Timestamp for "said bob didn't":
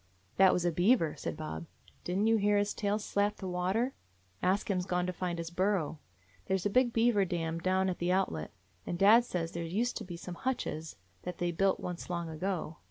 1.15-2.25